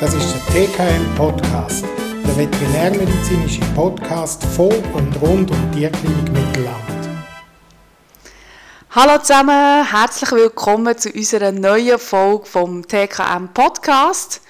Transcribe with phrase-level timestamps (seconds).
[0.00, 1.84] Das ist der TKM Podcast,
[2.24, 7.10] der veterinärmedizinische Podcast von und rund um die Tierklinik Mittelland.
[8.92, 14.40] Hallo zusammen, herzlich willkommen zu unserer neuen Folge vom TKM Podcast.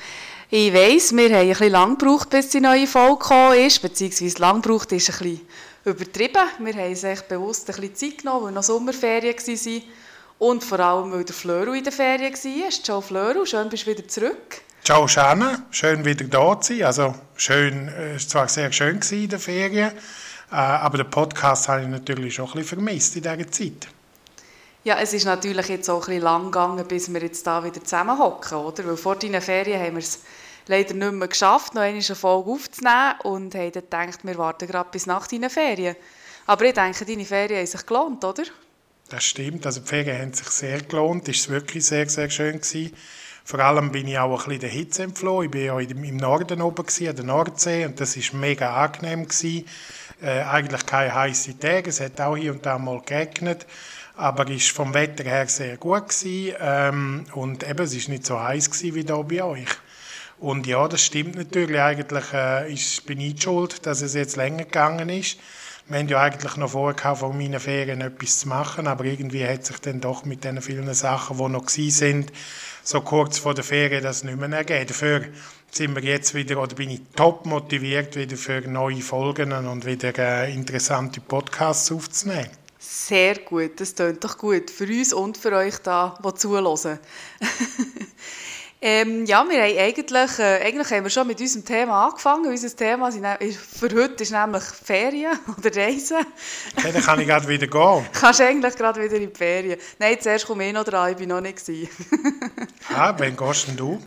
[0.51, 4.63] Ich weiss, wir haben bisschen lang gebraucht, bis die neue Folge gekommen ist, beziehungsweise lang
[4.63, 5.41] gebraucht ist bisschen
[5.85, 6.49] übertrieben.
[6.61, 9.83] Wir haben uns bewusst ein bisschen Zeit genommen, weil noch Sommerferien waren
[10.39, 12.71] und vor allem, weil der Flöru in der Ferien war.
[12.71, 14.63] Ciao Flöru, schön bist du wieder zurück.
[14.83, 16.85] Ciao Shanna, schön wieder da zu sein.
[16.85, 19.93] Also schön, es war zwar sehr schön in der Ferien,
[20.51, 23.89] äh, aber den Podcast habe ich natürlich schon ein bisschen vermisst in dieser Zeit.
[24.83, 27.85] Ja, es ist natürlich jetzt auch ein bisschen lang gegangen, bis wir jetzt da wieder
[27.85, 28.87] zusammenhocken, oder?
[28.87, 30.21] Weil vor deinen Ferien haben wir es
[30.67, 34.89] leider nicht mehr geschafft, noch eine Folge aufzunehmen und haben dann gedacht, wir warten gerade
[34.91, 35.95] bis nach deinen Ferien.
[36.47, 38.45] Aber ich denke, deine Ferien haben sich gelohnt, oder?
[39.11, 42.61] Das stimmt, also die Ferien haben sich sehr gelohnt, es war wirklich sehr, sehr schön.
[42.61, 42.97] Gewesen.
[43.51, 45.51] Vor allem bin ich auch ein bisschen der Hitze entflohen.
[45.53, 49.27] Ich war ja im Norden oben, an der Nordsee, und das war mega angenehm.
[49.27, 49.67] Gewesen.
[50.23, 53.67] Äh, eigentlich keine heißen Tage, es hat auch hier und da mal geregnet,
[54.15, 56.11] aber es war vom Wetter her sehr gut.
[56.11, 56.55] Gewesen.
[56.61, 59.69] Ähm, und eben, es war nicht so heiß gewesen wie hier bei euch.
[60.39, 61.81] Und ja, das stimmt natürlich.
[61.81, 65.39] Eigentlich äh, ist, bin ich schuld, dass es jetzt länger gegangen ist.
[65.89, 69.67] Wir haben ja eigentlich noch vorgehabt, von meinen Ferien etwas zu machen, aber irgendwie hat
[69.67, 72.31] sich dann doch mit den vielen Sachen, die noch sind,
[72.83, 74.87] so kurz vor der Ferien das nicht mehr ergeben.
[74.87, 75.25] Dafür
[75.71, 80.17] sind wir jetzt wieder, oder bin ich top motiviert, wieder für neue Folgen und wieder
[80.19, 82.51] äh, interessante Podcasts aufzunehmen.
[82.79, 84.71] Sehr gut, das klingt doch gut.
[84.71, 86.99] Für uns und für euch da, die zuhören.
[88.83, 92.47] Ähm, ja, wir haben eigentlich, äh, eigentlich haben wir schon mit unserem Thema angefangen.
[92.47, 96.25] Unser Thema sind, für heute ist nämlich Ferien oder Reisen.
[96.79, 98.07] Okay, dann kann ich gerade wieder gehen.
[98.13, 99.79] Kannst eigentlich gerade wieder in die Ferien.
[99.99, 101.63] Nein, zuerst komme ich noch dran, ich war noch nicht.
[102.95, 104.01] ah, wann gehst denn du?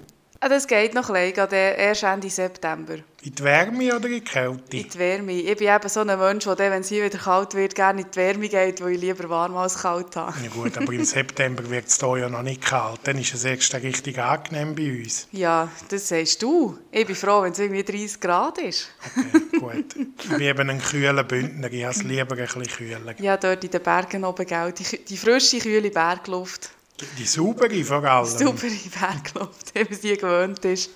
[0.45, 2.95] Ah, das geht noch ein bisschen, erst Ende September.
[3.21, 4.75] In die Wärme oder in die Kälte?
[4.75, 5.31] In die Wärme.
[5.31, 8.11] Ich bin eben so ein Mensch, der, wenn es hier wieder kalt wird, gerne in
[8.11, 10.33] die Wärme geht, weil ich lieber warm als kalt habe.
[10.43, 12.99] Ja gut, aber im September wird es hier ja noch nicht kalt.
[13.05, 15.29] Dann ist es extra richtig angenehm bei uns.
[15.31, 16.77] Ja, das sagst du.
[16.91, 18.89] Ich bin froh, wenn es irgendwie 30 Grad ist.
[19.15, 19.95] Okay, gut.
[19.95, 21.71] Ich bin eben ein kühler Bündner.
[21.71, 23.15] Ich habe es lieber ein bisschen kühler.
[23.19, 24.73] Ja, dort in den Bergen oben, gell?
[24.73, 26.71] Die, die frische, kühle Bergluft.
[27.17, 28.25] Die saubere vor allem.
[28.25, 30.89] Die saubere Bergluft, wie man sie gewöhnt ist.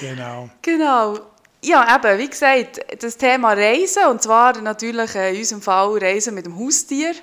[0.00, 0.50] Genau.
[0.62, 1.18] Genau.
[1.62, 6.44] Ja, eben, wie gesagt, das Thema Reisen, und zwar natürlich in unserem Fall Reisen mit
[6.44, 7.14] dem Haustier.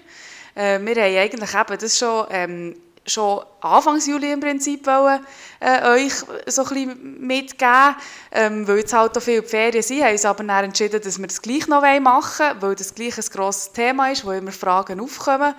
[0.56, 5.24] Äh, wir haben eigentlich eben das schon, ähm, schon Anfang Juli im Prinzip wollen,
[5.60, 6.14] äh, euch
[6.48, 7.96] so ein bisschen mitgeben,
[8.32, 11.28] ähm, weil jetzt halt auch viele Ferien sind, haben uns aber dann entschieden, dass wir
[11.28, 15.00] das gleich noch machen wollen, weil das gleich ein grosses Thema ist, wo immer Fragen
[15.00, 15.54] aufkommen.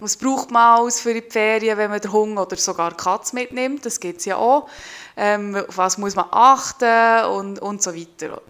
[0.00, 3.34] Was braucht man alles für die Ferien, wenn man den Hund oder sogar die Katze
[3.34, 3.84] mitnimmt?
[3.84, 4.66] Das gibt es ja auch.
[5.14, 8.40] Ähm, auf was muss man achten und, und so weiter.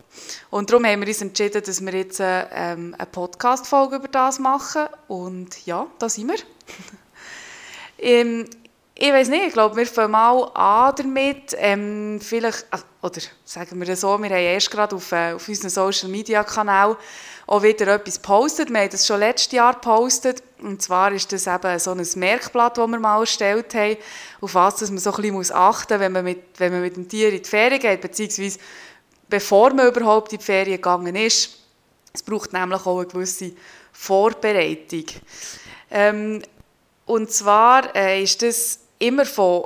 [0.50, 4.86] Und darum haben wir uns entschieden, dass wir jetzt ähm, eine Podcast-Folge über das machen.
[5.08, 6.38] Und ja, da sind wir.
[7.98, 8.46] ähm,
[8.94, 11.56] ich weiß nicht, ich glaube, wir fangen mal an damit.
[11.58, 12.66] Ähm, vielleicht,
[13.02, 16.96] oder sagen wir das so, wir haben erst gerade auf, äh, auf unserem Social-Media-Kanal
[17.50, 18.70] auch wieder etwas gepostet.
[18.70, 20.40] Wir haben das schon letztes Jahr gepostet.
[20.62, 23.96] Und zwar ist das eben so ein Merkblatt, das wir mal erstellt haben,
[24.40, 27.08] auf was man so ein bisschen achten muss, wenn man, mit, wenn man mit dem
[27.08, 28.60] Tier in die Ferien geht, beziehungsweise
[29.28, 31.58] bevor man überhaupt in die Ferien gegangen ist.
[32.12, 33.50] Es braucht nämlich auch eine gewisse
[33.92, 35.06] Vorbereitung.
[35.90, 36.42] Ähm,
[37.04, 39.64] und zwar äh, ist das immer von,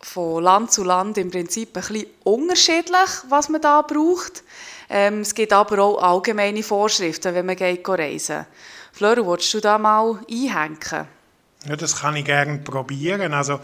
[0.00, 4.42] von Land zu Land im Prinzip ein bisschen unterschiedlich, was man da braucht.
[4.90, 8.44] Ähm, es gibt aber auch allgemeine Vorschriften, wenn man geht reisen
[8.92, 11.06] Flora, willst du da mal einhängen?
[11.68, 13.32] Ja, das kann ich gerne probieren.
[13.32, 13.60] Also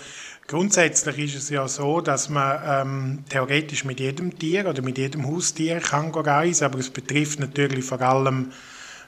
[0.47, 5.27] grundsätzlich ist es ja so, dass man ähm, theoretisch mit jedem Tier oder mit jedem
[5.27, 8.53] Haustier kann reisen, aber es betrifft natürlich vor allem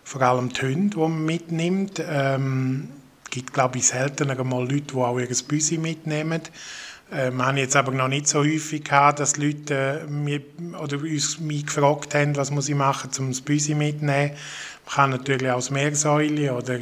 [0.08, 2.02] vor allem die Hunde, die man mitnimmt.
[2.04, 2.88] Ähm,
[3.24, 6.40] es gibt, glaube ich, seltener mal Leute, die auch ihr Büsi mitnehmen.
[7.10, 10.40] Äh, wir haben jetzt aber noch nicht so häufig gehabt, dass Leute äh, mir,
[10.82, 14.32] oder uns mich gefragt haben, was muss ich machen, um das Büsi mitzunehmen.
[14.86, 16.78] Man kann natürlich auch das Meersäule oder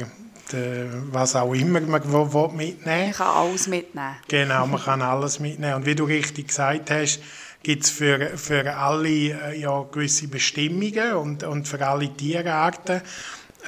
[0.51, 3.05] de, was auch immer man will mitnehmen.
[3.05, 4.15] Man kann alles mitnehmen.
[4.27, 5.75] Genau, man kann alles mitnehmen.
[5.75, 7.19] Und wie du richtig gesagt hast,
[7.63, 13.01] gibt es für, für alle äh, ja, gewisse Bestimmungen und, und für alle Tierarten.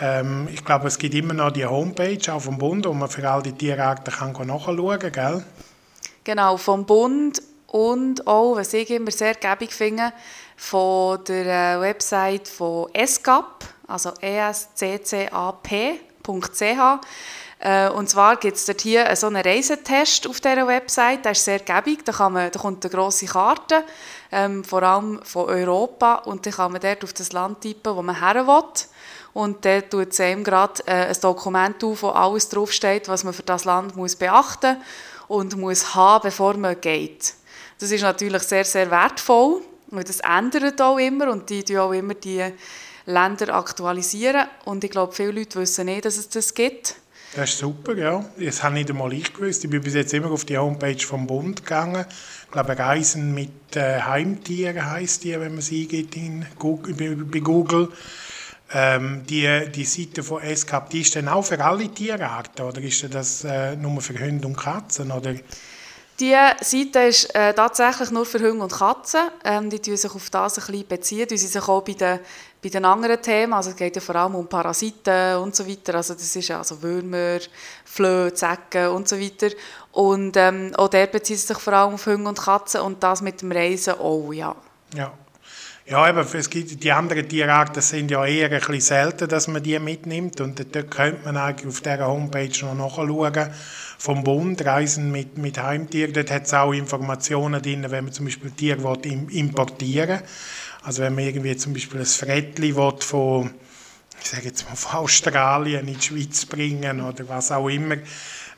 [0.01, 3.29] Ähm, ich glaube, es gibt immer noch die Homepage auch vom Bund, wo man für
[3.29, 5.43] all die Tierarten kann nachschauen kann,
[6.23, 10.11] Genau, vom Bund und auch, was ich immer sehr gäbig finde,
[10.57, 15.31] von der äh, Website von ESCAP, also esccap.ch.
[17.61, 21.45] Äh, und zwar gibt es dort hier so einen Reisetest auf dieser Website, der ist
[21.45, 23.83] sehr gäbig, da, kann man, da kommt eine grosse Karte,
[24.31, 28.01] ähm, vor allem von Europa, und dann kann man dort auf das Land tippen, wo
[28.01, 28.63] man her will.
[29.33, 33.33] Und dann tut es einem gerade äh, ein Dokument auf, wo alles draufsteht, was man
[33.33, 34.77] für das Land muss beachten
[35.29, 37.35] und muss haben, bevor man geht.
[37.79, 42.15] Das ist natürlich sehr, sehr wertvoll, weil das ändert auch immer und die auch immer
[42.15, 42.43] die
[43.05, 44.47] Länder aktualisieren.
[44.65, 46.95] Und ich glaube, viele Leute wissen nicht, dass es das gibt.
[47.35, 48.25] Das ist super, ja.
[48.39, 49.63] Das habe nicht einmal ich gewusst.
[49.63, 52.05] Ich bin bis jetzt immer auf die Homepage vom Bund gegangen.
[52.45, 57.39] Ich glaube, Reisen mit äh, Heimtieren heisst die, wenn man sie eingibt in Google, bei
[57.39, 57.89] Google.
[58.71, 63.03] Ähm, die, die Seite von SCAP, die ist dann auch für alle Tierarten oder ist
[63.11, 65.11] das äh, nur für Hunde und Katzen?
[65.11, 65.33] Oder?
[66.19, 69.21] Die Seite ist äh, tatsächlich nur für Hunde und Katzen.
[69.43, 70.87] Ähm, die beziehen sich auf das ein bisschen.
[70.87, 71.27] Beziehen.
[71.27, 72.19] Die sich auch bei den,
[72.61, 75.95] bei den anderen Themen, also es geht ja vor allem um Parasiten und so weiter,
[75.95, 77.39] also das ist ja also Würmer,
[77.85, 79.55] Flöhe, Zecken und so weiter.
[79.93, 83.41] Und ähm, auch der bezieht sich vor allem auf Hunde und Katzen und das mit
[83.41, 84.55] dem Reisen auch, ja.
[84.93, 85.13] Ja.
[85.89, 89.63] Ja, eben, es gibt die anderen Tierarten sind ja eher ein bisschen selten, dass man
[89.63, 90.39] die mitnimmt.
[90.39, 93.49] Und dort könnte man eigentlich auf dieser Homepage noch nachschauen.
[93.97, 96.13] Vom Bund, Reisen mit, mit Heimtieren.
[96.13, 98.77] Dort hat es auch Informationen drin, wenn man zum Beispiel Tiere
[99.31, 100.27] importieren will.
[100.83, 103.49] Also wenn man irgendwie zum Beispiel ein Frettli von,
[104.21, 107.97] ich sage jetzt mal, von Australien in die Schweiz bringen oder was auch immer,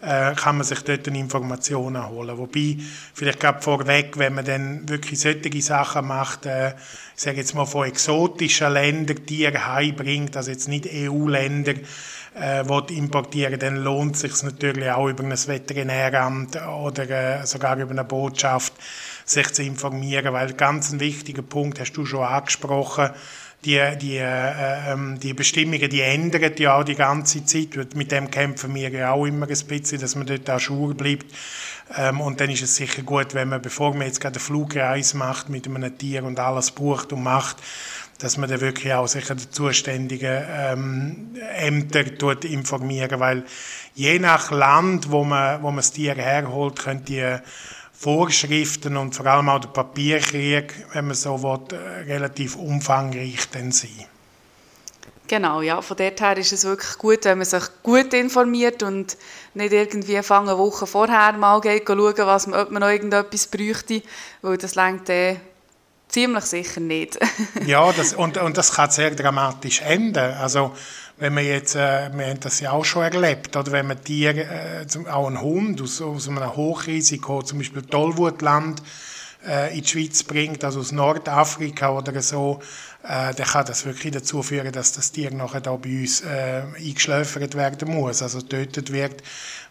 [0.01, 2.37] äh, kann man sich dort Informationen holen.
[2.37, 2.77] Wobei,
[3.13, 6.69] vielleicht gerade vorweg, wenn man dann wirklich solche Sachen macht, äh,
[7.15, 11.73] ich sage jetzt mal von exotischen Ländern Tiere heimbringt, also jetzt nicht EU-Länder,
[12.33, 12.61] äh,
[12.93, 18.03] importieren dann lohnt es sich natürlich auch über ein Veterinäramt oder äh, sogar über eine
[18.03, 18.73] Botschaft
[19.25, 23.11] sich zu informieren, weil ganz ein wichtiger Punkt hast du schon angesprochen,
[23.63, 27.95] die, die, äh, ähm, die Bestimmungen, die ändern ja auch die ganze Zeit.
[27.95, 31.27] Mit dem kämpfen wir ja auch immer ein bisschen, dass man dort auch Schuhe bleibt.
[31.95, 35.17] Ähm, und dann ist es sicher gut, wenn man, bevor man jetzt gerade eine Flugreise
[35.17, 37.57] macht mit einem Tier und alles bucht und macht,
[38.17, 43.43] dass man dann wirklich auch sicher die zuständigen ähm, Ämter tut informieren, weil
[43.93, 47.37] je nach Land, wo man, wo man das Tier herholt, können die
[48.01, 53.71] Vorschriften und vor allem auch der Papierkrieg, wenn man so will, äh, relativ umfangreich dann
[53.71, 54.07] sein.
[55.27, 55.79] Genau, ja.
[55.83, 59.15] Von dort her ist es wirklich gut, wenn man sich gut informiert und
[59.53, 64.01] nicht irgendwie fangen Wochen vorher mal geht, schauen, was man, ob man noch irgendetwas bräuchte,
[64.41, 65.35] weil das längt äh,
[66.09, 67.19] ziemlich sicher nicht.
[67.67, 70.33] ja, das, und, und das kann sehr dramatisch enden.
[70.33, 70.73] Also
[71.21, 74.41] wenn man jetzt, äh, wir haben das ja auch schon erlebt, oder wenn man Tiere,
[74.41, 78.81] äh, auch einen Hund aus, aus einem Hochrisiko, zum Beispiel Tollwutland,
[79.47, 82.59] äh, in die Schweiz bringt, also aus Nordafrika oder so,
[83.03, 86.63] äh, dann kann das wirklich dazu führen, dass das Tier nachher da bei uns äh,
[86.75, 89.21] eingeschläfert werden muss, also getötet wird,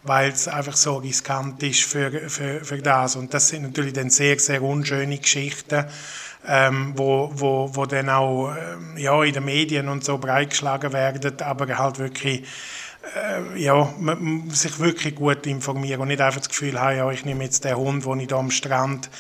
[0.05, 3.17] weil es einfach so riskant ist für, für, für das.
[3.17, 5.85] Und das sind natürlich dann sehr, sehr unschöne Geschichten,
[6.47, 11.41] ähm, wo, wo, wo dann auch ähm, ja, in den Medien und so breitgeschlagen werden,
[11.43, 12.45] aber halt wirklich
[13.15, 17.25] äh, ja, man sich wirklich gut informieren und nicht einfach das Gefühl haben, ja, ich
[17.25, 19.11] nehme jetzt den Hund, den ich da am Strand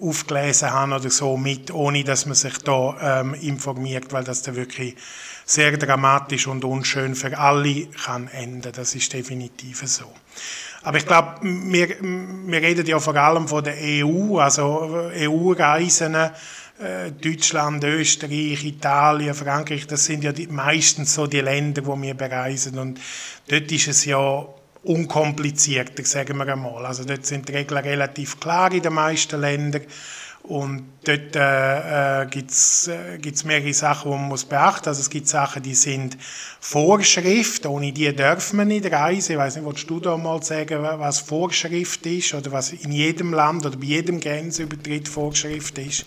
[0.00, 4.56] aufgelesen habe oder so mit, ohne dass man sich da ähm, informiert, weil das dann
[4.56, 4.96] wirklich
[5.44, 8.72] sehr dramatisch und unschön für alle kann enden.
[8.72, 10.12] Das ist definitiv so.
[10.82, 15.28] Aber ich glaube, wir, wir reden ja vor allem von der EU, also äh,
[17.22, 22.78] Deutschland, Österreich, Italien, Frankreich, das sind ja die, meistens so die Länder, wo wir bereisen.
[22.78, 23.00] Und
[23.48, 24.46] dort ist es ja
[24.84, 26.86] unkomplizierter, sagen wir einmal.
[26.86, 29.82] Also dort sind die Regeln relativ klar in den meisten Ländern.
[30.42, 34.90] Und dort äh, äh gibt es äh, mehrere Sachen, die man muss beachten.
[34.90, 36.18] Also es gibt Sachen, die sind
[36.60, 39.32] Vorschrift, ohne die darf man nicht reisen.
[39.32, 43.32] Ich weiß nicht, willst du da mal sagen, was Vorschrift ist oder was in jedem
[43.32, 46.04] Land oder bei jedem Grenzübertritt Vorschrift ist?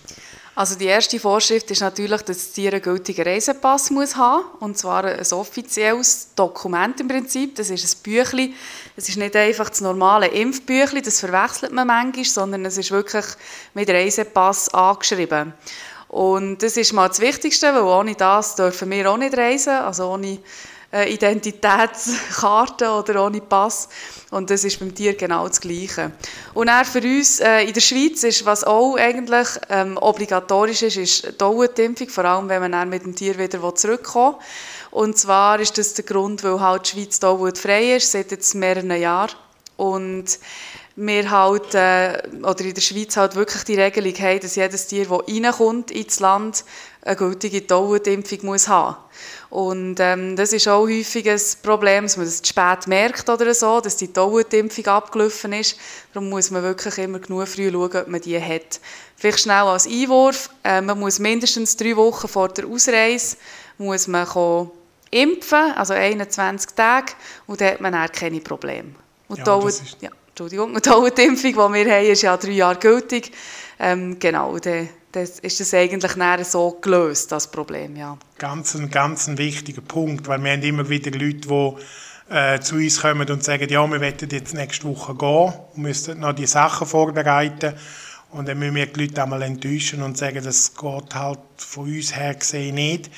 [0.58, 4.76] Also die erste Vorschrift ist natürlich, dass das Tier einen gültigen Reisepass muss haben und
[4.76, 7.54] zwar ein offizielles Dokument im Prinzip.
[7.54, 8.54] Das ist ein Büchlein.
[8.96, 13.24] Es ist nicht einfach das normale Impfbüchlein, das verwechselt man manchmal, sondern es ist wirklich
[13.74, 15.54] mit Reisepass angeschrieben.
[16.08, 20.10] Und das ist mal das Wichtigste, weil ohne das dürfen wir auch nicht reisen, also
[20.10, 20.40] ohne
[20.92, 23.88] äh, Identitätskarte oder ohne Pass.
[24.30, 26.12] Und das ist beim Tier genau das Gleiche.
[26.52, 30.96] Und auch für uns äh, in der Schweiz ist, was auch eigentlich ähm, obligatorisch ist,
[30.98, 34.44] ist die Dauerimpfung, vor allem wenn man dann mit dem Tier wieder zurückkommen will.
[34.90, 37.18] Und zwar ist das der Grund, weil halt die Schweiz
[37.58, 39.34] frei ist, seit jetzt mehreren Jahren.
[39.76, 40.38] Und
[41.00, 45.06] wir halt, äh, oder in der Schweiz halt wirklich die Regelung haben, dass jedes Tier,
[45.06, 46.64] das reinkommt ins Land,
[47.02, 48.96] eine gültige Tollwutimpfung muss haben.
[49.48, 53.54] Und ähm, das ist auch häufig ein Problem, dass man das zu spät merkt oder
[53.54, 55.76] so, dass die Tollwutimpfung abgelaufen ist.
[56.12, 58.80] Darum muss man wirklich immer genug früh schauen, ob man die hat.
[59.16, 63.36] Vielleicht schnell als Einwurf, äh, man muss mindestens drei Wochen vor der Ausreise
[63.78, 64.26] muss man
[65.12, 67.12] impfen, also 21 Tage,
[67.46, 68.94] und dann hat man dann keine Probleme.
[69.28, 70.72] Und ja, die, ja, Entschuldigung,
[71.16, 73.32] die Impfung, die wir haben, ist ja drei Jahre gültig.
[73.80, 78.16] Ähm, genau, dann, dann ist das eigentlich näher so gelöst, das Problem, ja.
[78.38, 82.76] Ganz ein, ganz ein wichtiger Punkt, weil wir haben immer wieder Leute, die äh, zu
[82.76, 86.46] uns kommen und sagen, ja, wir wollen jetzt nächste Woche gehen und müssen noch die
[86.46, 87.74] Sachen vorbereiten.
[88.30, 92.14] Und dann müssen wir die Leute einmal enttäuschen und sagen, das geht halt von uns
[92.14, 93.10] her gesehen nicht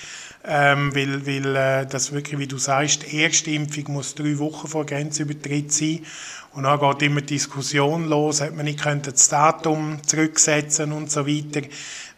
[0.45, 4.69] ähm, weil, weil äh, das wirklich, wie du sagst, die erste Impfung muss drei Wochen
[4.69, 6.01] vor Grenzübertritt sein
[6.53, 11.27] und dann geht immer Diskussion los, ob man nicht könnte das Datum zurücksetzen und so
[11.27, 11.67] weiter.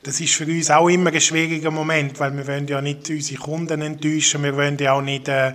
[0.02, 3.40] Das ist für uns auch immer ein schwieriger Moment, weil wir wollen ja nicht unsere
[3.40, 5.52] Kunden enttäuschen, wir wollen ja auch nicht äh,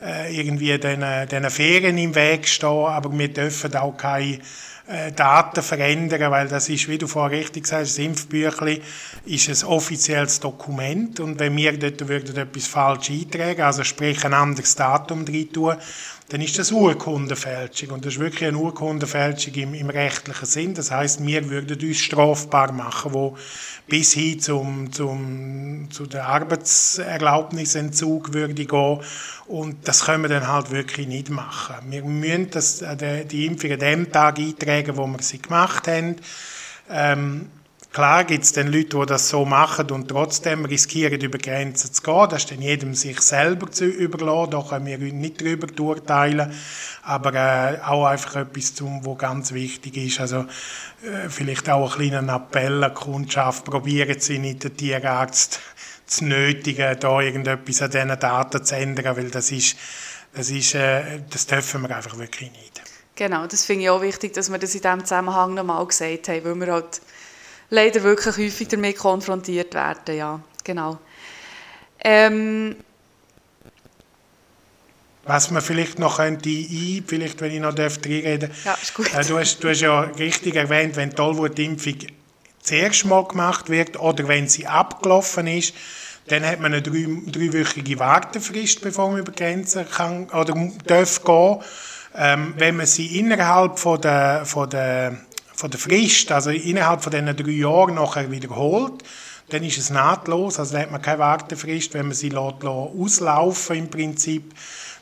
[0.00, 4.40] äh irgendwie den, den Ferien im Weg stehen, aber wir dürfen auch keine
[4.88, 8.80] äh, Daten verändern, weil das ist, wie du vorher richtig sagst, das Impfbüchlein
[9.26, 14.32] ist ein offizielles Dokument und wenn wir dort würden etwas falsch eintragen, also sprich ein
[14.32, 15.76] anderes Datum drin tun,
[16.30, 17.88] dann ist das Urkundenfälschung.
[17.90, 20.74] Und das ist wirklich eine Urkundenfälschung im, im rechtlichen Sinn.
[20.74, 23.38] Das heißt, wir würden uns strafbar machen, wo
[23.86, 29.00] bis hin zum, zum, zu der Arbeitserlaubnisentzug würde gehen.
[29.46, 31.90] Und das können wir dann halt wirklich nicht machen.
[31.90, 36.16] Wir müssen das, äh, die Impfung an dem Tag eintragen, wo wir sie gemacht haben.
[36.90, 37.46] Ähm,
[37.92, 42.02] Klar gibt es dann Leute, die das so machen und trotzdem riskieren, über Grenzen zu
[42.02, 42.28] gehen.
[42.28, 44.50] Das ist dann jedem sich selber zu überlassen.
[44.50, 46.52] Da können wir nicht darüber urteilen.
[47.02, 50.20] Aber äh, auch einfach etwas, zum, was ganz wichtig ist.
[50.20, 50.40] Also
[51.02, 53.64] äh, vielleicht auch ein kleiner Appell an die Kundschaft.
[53.64, 55.60] Probieren Sie nicht den Tierarzt
[56.06, 59.76] zu nötigen, da irgendetwas an diesen Daten zu ändern, weil das ist,
[60.34, 62.82] das ist, äh, das dürfen wir einfach wirklich nicht.
[63.14, 66.44] Genau, das finde ich auch wichtig, dass wir das in diesem Zusammenhang nochmal gesagt haben,
[66.44, 67.00] weil wir halt
[67.70, 70.16] leider wirklich häufig damit konfrontiert werden.
[70.16, 70.98] Ja, genau.
[72.00, 72.76] Ähm,
[75.24, 79.12] was man vielleicht noch könnte ein, vielleicht wenn ich noch reinreden Ja, ist gut.
[79.14, 81.98] Äh, du, hast, du hast ja richtig erwähnt, wenn die Tollwutimpfung
[82.62, 85.74] zuerst mal gemacht wird oder wenn sie abgelaufen ist,
[86.28, 90.54] dann hat man eine drei, dreiwöchige Wartefrist, bevor man über Grenzen kann oder
[90.86, 91.58] darf gehen.
[92.14, 95.18] Ähm, wenn man sie innerhalb von der, von der
[95.58, 99.02] von der Frist, also innerhalb von diesen drei Jahren nachher wiederholt,
[99.48, 103.76] dann ist es nahtlos, also dann hat man keine Wartefrist, wenn man sie lässt, auslaufen
[103.76, 104.54] im Prinzip,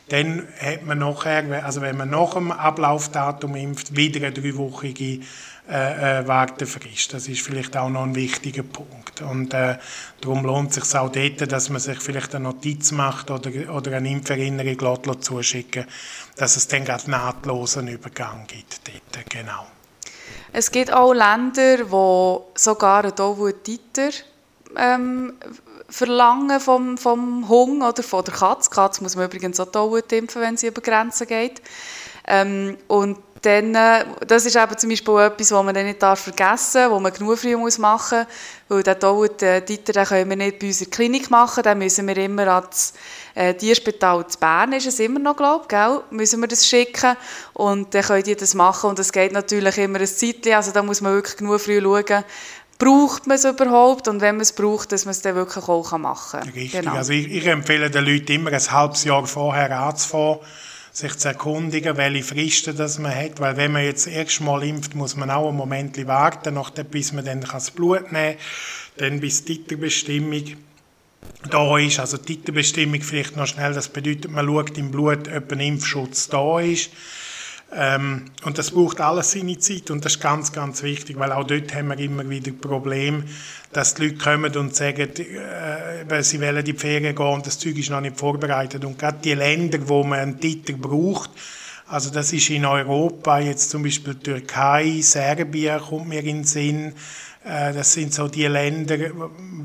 [0.09, 5.19] dann hat man nachher, also wenn man nach dem Ablaufdatum impft, wieder eine dreiwöchige
[5.69, 7.13] äh, äh, Wartefrist.
[7.13, 9.21] Das ist vielleicht auch noch ein wichtiger Punkt.
[9.21, 9.77] Und äh,
[10.21, 13.97] darum lohnt es sich auch dort, dass man sich vielleicht eine Notiz macht oder, oder
[13.97, 15.85] eine Impferinnerung zuschicken
[16.35, 18.81] dass es dann gerade nahtlosen Übergang gibt.
[18.87, 19.29] Dort.
[19.29, 19.67] Genau.
[20.57, 24.09] Es gibt auch Länder, wo sogar einen Tollwut-Titer
[24.75, 25.33] ähm,
[25.87, 28.67] verlangen vom, vom Hund oder von der Katze.
[28.67, 31.61] Die Katze muss man übrigens auch Tollwut impfen, wenn sie über Grenzen geht.
[32.25, 36.81] Ähm, und dann, äh, das ist eben zum Beispiel etwas, was man dann nicht vergessen
[36.81, 38.25] darf, was man genug früh muss machen
[38.67, 42.47] muss, weil den den können wir nicht bei unserer Klinik machen, dann müssen wir immer
[42.47, 42.93] ans
[43.37, 47.15] äh, Tierspital zu Bern ist es immer noch, glaube ich, müssen wir das schicken?
[47.53, 48.89] Und dann können die das machen.
[48.89, 52.23] Und das geht natürlich immer ein Zeitchen, also da muss man wirklich genug früh schauen,
[52.79, 54.07] braucht man es überhaupt?
[54.07, 56.49] Und wenn man es braucht, dass man es dann wirklich auch machen kann.
[56.49, 56.93] Richtig, genau.
[56.93, 60.39] also ich, ich, empfehle den Leuten immer ein halbes Jahr vorher anzufangen,
[60.91, 64.95] sich zu erkundigen, welche Fristen das man hat, weil wenn man jetzt erst mal impft,
[64.95, 69.19] muss man auch einen Moment warten, nachdem, bis man dann das Blut nehmen kann, dann
[69.19, 70.57] bis die Titerbestimmung
[71.49, 71.99] da ist.
[71.99, 76.27] Also die Titerbestimmung vielleicht noch schnell, das bedeutet, man schaut im Blut, ob ein Impfschutz
[76.27, 76.91] da ist.
[77.73, 81.43] Ähm, und das braucht alles seine Zeit und das ist ganz, ganz wichtig, weil auch
[81.43, 83.25] dort haben wir immer wieder Probleme,
[83.73, 87.59] dass die Leute kommen und sagen, äh, sie wollen in die Ferien gehen und das
[87.59, 88.85] Zeug ist noch nicht vorbereitet.
[88.85, 91.29] Und gerade die Länder, wo man einen Titel braucht,
[91.89, 96.93] also das ist in Europa, jetzt zum Beispiel Türkei, Serbien kommt mir in den Sinn,
[97.47, 98.97] das sind so die Länder,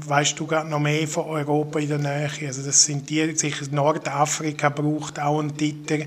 [0.07, 2.31] weißt du gerade noch mehr von Europa in der Nähe.
[2.47, 6.07] Also das sind die, sicher Nordafrika braucht auch einen Titel.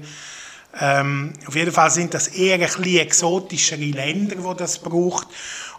[0.80, 5.28] Ähm, auf jeden Fall sind das eher ein bisschen exotischere Länder, wo das braucht.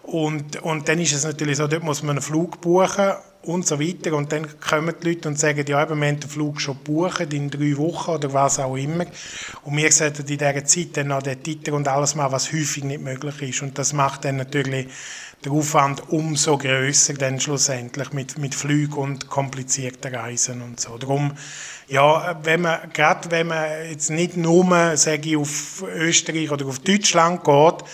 [0.03, 3.13] Und, und dann ist es natürlich so, dort muss man einen Flug buchen
[3.47, 4.15] und so weiter.
[4.15, 7.33] Und dann kommen die Leute und sagen, ja, eben, wir haben den Flug schon gebucht,
[7.33, 9.07] in drei Wochen oder was auch immer.
[9.65, 12.85] Und wir sollten in dieser Zeit dann noch den Titel und alles machen, was häufig
[12.85, 13.63] nicht möglich ist.
[13.63, 14.89] Und das macht dann natürlich
[15.45, 20.99] der Aufwand umso größer dann schlussendlich mit, mit Flügen und komplizierten Reisen und so.
[20.99, 21.33] Darum,
[21.89, 26.81] ja, wenn man, gerade wenn man jetzt nicht nur, sage ich, auf Österreich oder auf
[26.81, 27.85] Deutschland geht,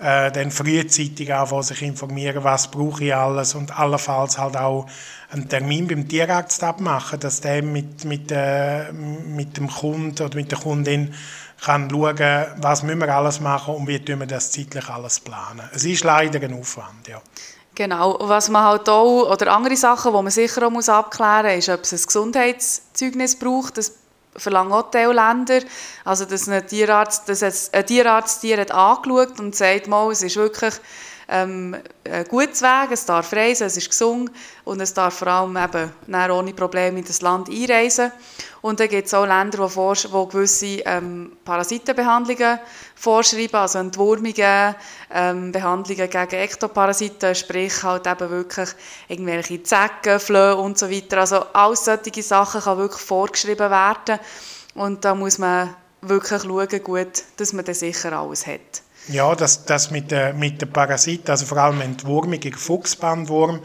[0.00, 4.86] äh, dann frühzeitig anfangen, sich informieren, was brauche ich alles und allenfalls halt auch
[5.30, 10.50] einen Termin beim Tierarzt abmachen, dass der mit, mit, äh, mit dem Kunden oder mit
[10.50, 11.14] der Kundin
[11.60, 15.68] kann schauen, was müssen wir alles machen und wie tun wir das zeitlich alles planen.
[15.74, 17.20] Es ist leider ein Aufwand, ja.
[17.74, 21.74] Genau, was man halt auch, oder andere Sachen, die man sicher auch abklären muss, ist,
[21.74, 23.76] ob es ein Gesundheitszeugnis braucht.
[23.76, 23.92] Das
[24.36, 25.60] verlangen auch Länder.
[26.04, 30.36] Also, dass ein Tierarzt, dass ein Tierarzt Tier hat angeschaut und sagt, mal, es ist
[30.36, 30.74] wirklich
[31.28, 34.30] ähm, ein gutes Weg, es darf reisen, es ist gesund
[34.64, 38.12] und es darf vor allem eben ohne Probleme in das Land einreisen.
[38.62, 42.58] Und dann gibt es auch Länder, die, vor, die gewisse ähm, Parasitenbehandlungen
[42.94, 44.74] vorschreiben, also Entwurmungen,
[45.12, 48.70] ähm, Behandlungen gegen Ektoparasiten, sprich halt eben wirklich
[49.08, 51.18] irgendwelche Zecken, Flöhe und so weiter.
[51.18, 54.18] Also all solche Sachen kann wirklich vorgeschrieben werden
[54.74, 58.85] und da muss man wirklich schauen, gut, dass man dann sicher alles hat.
[59.08, 63.60] Ja, das, das mit, der, mit den Parasiten, also vor allem Entwurmung gegen Fuchsbandwurm,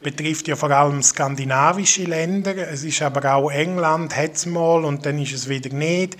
[0.00, 2.56] betrifft ja vor allem skandinavische Länder.
[2.56, 6.16] Es ist aber auch England, hat mal und dann ist es wieder nicht.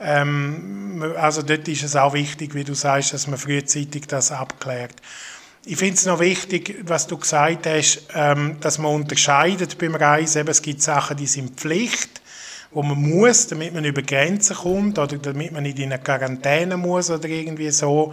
[0.00, 4.94] Ähm, also dort ist es auch wichtig, wie du sagst, dass man frühzeitig das abklärt.
[5.64, 10.40] Ich finde es noch wichtig, was du gesagt hast, ähm, dass man unterscheidet beim Reisen.
[10.40, 12.20] Eben, es gibt Sachen, die sind Pflicht
[12.76, 16.76] wo man muss, damit man über Grenzen kommt oder damit man nicht in eine Quarantäne
[16.76, 18.12] muss oder irgendwie so.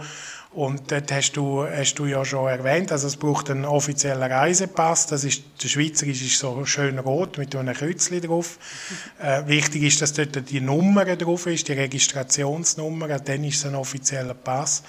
[0.52, 5.06] Und dort hast du, hast du ja schon erwähnt, also es braucht einen offiziellen Reisepass.
[5.08, 8.58] Das ist, der schweizerische ist so schön rot mit einem Kreuzchen drauf.
[9.22, 13.74] Äh, wichtig ist, dass dort die Nummer drauf ist, die Registrationsnummer, dann ist es ein
[13.74, 14.82] offizieller Pass.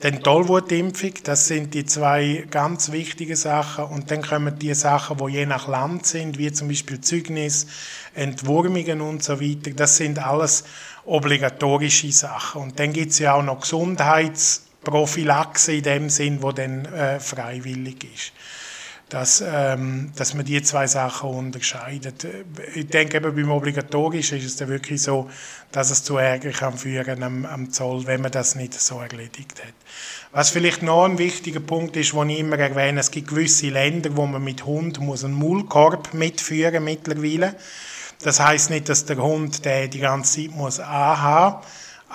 [0.00, 3.86] Dann Tollwutimpfung, das sind die zwei ganz wichtigen Sachen.
[3.86, 7.66] Und dann kommen die Sachen, die je nach Land sind, wie zum Beispiel Zeugnis,
[8.14, 9.70] Entwurmungen und so weiter.
[9.70, 10.64] Das sind alles
[11.06, 12.60] obligatorische Sachen.
[12.62, 18.04] Und dann gibt es ja auch noch Gesundheitsprophylaxe in dem Sinn, wo dann äh, freiwillig
[18.04, 18.32] ist
[19.08, 22.26] dass, ähm, dass man die zwei Sachen unterscheidet.
[22.74, 25.30] Ich denke, eben beim Obligatorischen ist es dann wirklich so,
[25.70, 29.62] dass es zu Ärger kann führen am, am Zoll, wenn man das nicht so erledigt
[29.62, 29.74] hat.
[30.32, 34.16] Was vielleicht noch ein wichtiger Punkt ist, den ich immer erwähne, es gibt gewisse Länder,
[34.16, 37.54] wo man mit Hund muss einen Mullkorb mitführen mittlerweile.
[38.22, 41.64] Das heißt nicht, dass der Hund der die ganze Zeit muss anhaben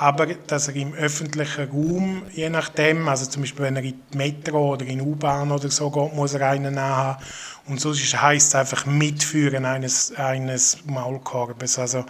[0.02, 4.18] aber dass er im öffentlichen Raum, je nachdem, also zum Beispiel wenn er in die
[4.18, 7.24] Metro oder in U-Bahn oder so geht, muss er einen haben.
[7.68, 11.78] Und sonst heisst es einfach Mitführen eines, eines Maulkorbes.
[11.78, 12.04] Also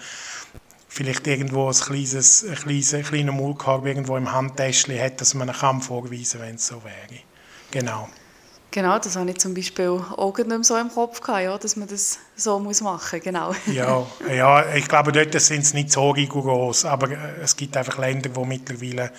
[0.87, 5.49] vielleicht irgendwo ein kleines, ein kleines, ein kleiner Maulkorb irgendwo im Handtäschchen hat, dass man
[5.49, 7.21] ihn kann vorweisen kann, wenn es so wäre.
[7.71, 8.07] Genau.
[8.73, 11.75] Genau, das habe ich zum Beispiel auch nicht mehr so im Kopf gehabt, ja, dass
[11.75, 13.53] man das so muss machen muss, genau.
[13.67, 17.97] ja, ja, ich glaube, dort sind es nicht so rigoros, aber äh, es gibt einfach
[17.97, 19.11] Länder, wo mittlerweile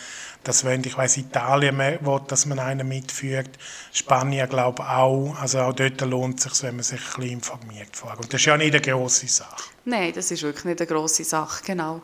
[0.42, 0.82] das wollen.
[0.86, 3.50] Ich weiß Italien will, dass man einen mitführt,
[3.92, 7.88] Spanien glaube auch, also auch dort lohnt es sich, wenn man sich ein bisschen informiert.
[8.16, 9.70] Und das ist ja nicht eine grosse Sache.
[9.84, 12.00] Nein, das ist wirklich nicht eine grosse Sache, genau.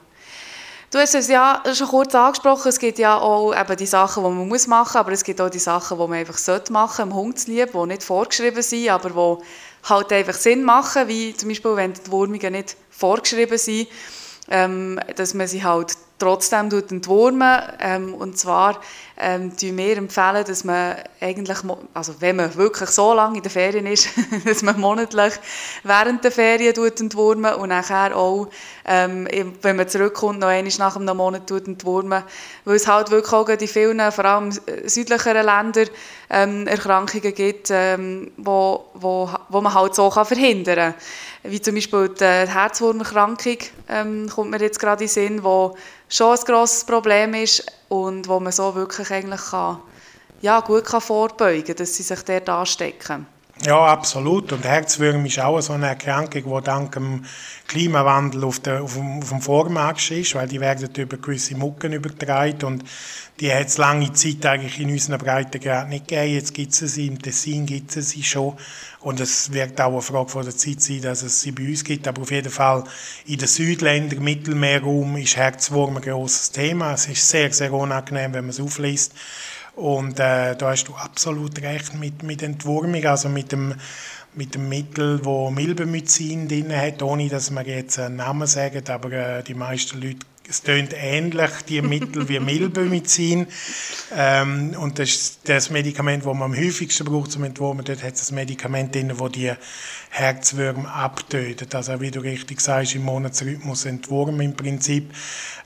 [0.90, 4.31] Du hast es ja schon kurz angesprochen, es gibt ja auch eben die Sachen, die
[4.31, 7.11] man muss machen muss, aber es gibt auch die Sachen, die man einfach sollte machen,
[7.11, 9.44] dem Hund zu lieben, die nicht vorgeschrieben sind, aber die
[9.90, 13.88] halt einfach Sinn machen, wie zum Beispiel, wenn die Wurmungen nicht vorgeschrieben sind,
[14.48, 18.81] ähm, dass man sie halt trotzdem entwurmen ähm, und zwar
[19.16, 21.59] ähm, wir empfehlen, dass man eigentlich,
[21.94, 24.09] also wenn man wirklich so lange in der Ferien ist,
[24.44, 25.35] dass man monatlich
[25.85, 28.48] während der Ferien entwurmen und nachher auch,
[28.88, 29.29] ähm,
[29.61, 32.22] wenn man zurückkommt, noch einmal nach einem Monat entwurmen,
[32.64, 34.51] weil es halt wirklich auch in vielen, vor allem
[34.87, 35.88] südlicheren Ländern,
[36.31, 41.53] ähm, Erkrankungen gibt, ähm, wo, wo, wo man halt so kann verhindern kann.
[41.53, 45.77] Wie zum Beispiel die Herzwurmerkrankung ähm, kommt mir jetzt gerade in den Sinn, wo
[46.09, 49.81] schon ein grosses Problem ist und wo man so wirklich eigentlich kann,
[50.40, 53.27] ja, gut kann vorbeugen kann, dass sie sich dort anstecken.
[53.66, 54.53] Ja, absolut.
[54.53, 57.25] Und Herzwürm ist auch so eine Erkrankung, die dank dem
[57.66, 61.92] Klimawandel auf, der, auf, dem, auf dem Vormarsch ist, weil die werden über gewisse Mucken
[61.92, 62.85] übertragen und
[63.40, 66.35] die hat es lange Zeit eigentlich in unseren Breitengraden nicht gegeben.
[66.35, 68.57] Jetzt gibt es sie, im Tessin gibt es sie schon
[69.01, 71.83] und es wird auch eine Frage von der Zeit sein, dass es sie bei uns
[71.83, 72.85] gibt, aber auf jeden Fall
[73.27, 76.92] in den Südländern, Mittelmeerraum ist Herzwurm ein grosses Thema.
[76.92, 79.12] Es ist sehr, sehr unangenehm, wenn man es aufliest
[79.78, 83.76] Und äh, da hast du absolut recht mit, mit Entwurmung, also mit dem,
[84.34, 89.12] mit dem Mittel, wo Milbenmycin drin hat, ohne dass wir jetzt einen Namen sagen, aber
[89.12, 93.46] äh, die meisten Leute es tönt ähnlich, die Mittel wie Milbemycin.
[94.16, 97.84] Ähm, und das ist das Medikament, das man am häufigsten braucht zum Entwurmen.
[97.84, 99.52] Dort hat es ein Medikament drin, das die
[100.08, 101.74] Herzwürmer abtötet.
[101.74, 105.12] Also wie du richtig sagst, im Monatsrhythmus entwurmen im Prinzip.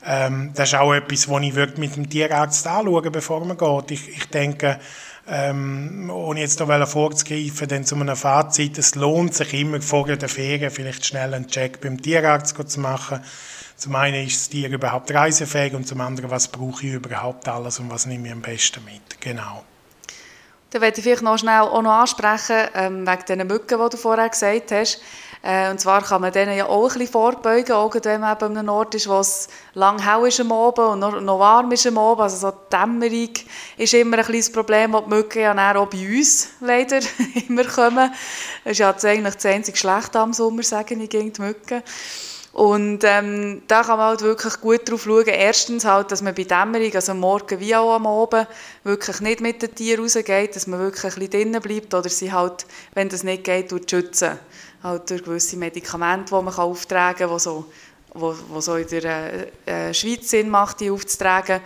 [0.05, 3.90] Ähm, das ist auch etwas, was ich wirklich mit dem Tierarzt anschaue, bevor man geht.
[3.92, 4.81] Ich, ich denke,
[5.29, 10.29] ähm, ohne jetzt noch vorzugreifen, denn zu einem Fazit, es lohnt sich immer vor der
[10.29, 13.21] Ferien vielleicht schnell einen Check beim Tierarzt zu machen
[13.83, 17.81] zum einen ist das Tier überhaupt reisefähig und zum anderen, was brauche ich überhaupt alles
[17.81, 19.21] und was nehme ich am besten mit.
[19.21, 19.64] Genau.
[20.71, 23.97] Dann werde ich vielleicht noch schnell auch noch ansprechen, ähm, wegen diesen Mücken, die du
[23.97, 25.01] vorher gesagt hast.
[25.42, 28.57] Äh, und zwar kann man denen ja auch ein bisschen vorbeugen, auch wenn man an
[28.57, 31.85] einem Ort ist, wo es lang hell ist am Abend und noch, noch warm ist
[31.85, 32.23] am Abend.
[32.23, 33.31] Also so die Dämmerung
[33.79, 37.01] ist immer ein kleines Problem, das die Mücken ja auch bei uns leider
[37.49, 38.12] immer kommen.
[38.62, 41.83] Das ist ja eigentlich das einzige Schlechte am Sommer, sagen ich gegen die Mücken.
[42.53, 45.25] Und ähm, da kann man halt wirklich gut drauf schauen.
[45.27, 48.47] Erstens halt, dass man bei Dämmerung, also Morgen wie auch am Abend,
[48.85, 52.31] wirklich nicht mit den Tieren rausgeht, dass man wirklich ein bisschen drinnen bleibt oder sie
[52.31, 54.38] halt, wenn das nicht geht, schützen.
[54.83, 57.65] Halt durch gewisse Medikamente, die man auftragen kann, die so,
[58.12, 61.61] wo, wo so in der äh, äh, Schweiz Sinn macht, die aufzutragen.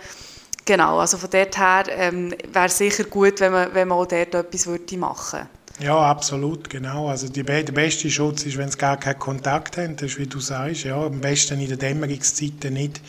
[0.63, 4.05] Genau, also von dort her ähm, wäre es sicher gut, wenn man, wenn man auch
[4.05, 5.56] dort etwas würde machen würde.
[5.79, 7.07] Ja, absolut, genau.
[7.07, 9.95] Also die, der beste Schutz ist, wenn sie gar keinen Kontakt haben.
[9.95, 12.99] Das ist, wie du sagst, ja, am besten in den Dämmerungszeiten nicht,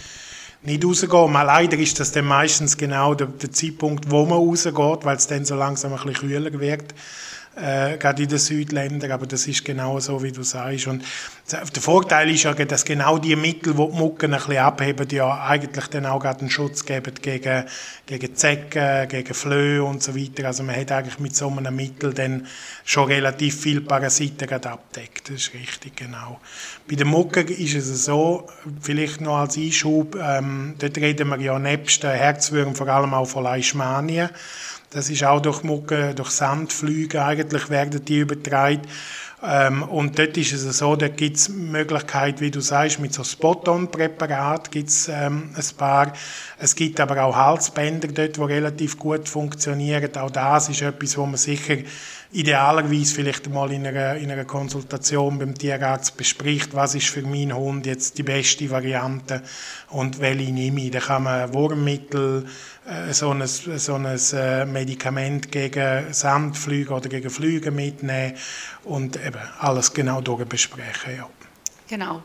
[0.62, 1.32] nicht rausgehen.
[1.32, 5.26] Mal leider ist das dann meistens genau der, der Zeitpunkt, wo man rausgeht, weil es
[5.26, 6.94] dann so langsam ein bisschen kühler wird
[7.60, 10.86] äh, gerade in den Südländern, aber das ist genau so, wie du sagst.
[10.86, 11.04] Und
[11.50, 15.44] der Vorteil ist ja, dass genau die Mittel, die die Mucken ein bisschen abheben, ja
[15.44, 17.64] eigentlich dann auch gerade einen Schutz geben gegen,
[18.06, 20.46] gegen Zecken, gegen Flöhe und so weiter.
[20.46, 22.46] Also man hat eigentlich mit so einem Mittel dann
[22.84, 25.28] schon relativ viele Parasiten gerade abdeckt.
[25.28, 26.40] Das ist richtig, genau.
[26.88, 28.46] Bei den Mucken ist es so,
[28.80, 33.26] vielleicht noch als Einschub, ähm, dort reden wir ja nebst den Herzwürmern vor allem auch
[33.26, 34.30] von Leishmanien.
[34.90, 38.82] Das ist auch durch Mucke, durch Sandflüge eigentlich werden die übertragen.
[39.40, 43.22] Ähm, und dort ist es so, da gibt es Möglichkeit, wie du sagst, mit so
[43.22, 46.12] Spot-on-Präparat gibt es ähm, ein paar.
[46.58, 50.16] Es gibt aber auch Halsbänder dort, die relativ gut funktionieren.
[50.16, 51.76] Auch das ist etwas, wo man sicher
[52.32, 57.54] idealerweise vielleicht mal in einer, in einer Konsultation beim Tierarzt bespricht, was ist für meinen
[57.54, 59.42] Hund jetzt die beste Variante
[59.90, 60.90] und welche nehme ich.
[60.90, 62.44] Da kann man Wurmmittel,
[63.10, 68.36] so ein, so ein äh, Medikament gegen Sandflüge oder gegen Flüge mitnehmen
[68.84, 71.16] und eben alles genau durchbesprechen.
[71.16, 71.28] Ja.
[71.88, 72.22] Genau.